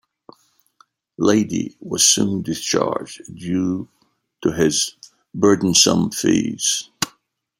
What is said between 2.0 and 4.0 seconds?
soon discharged due